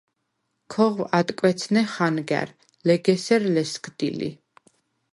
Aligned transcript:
ქოღვ 0.73 0.97
ადკვეცნე 1.19 1.81
ხანგა̈რ, 1.93 2.49
ლეგ 2.87 3.03
ესერ 3.13 3.43
ლესგდი 3.53 4.09
ლი. 4.17 4.29